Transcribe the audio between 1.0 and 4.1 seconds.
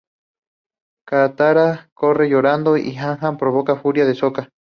Katara corre llorando, y Aang provoca furia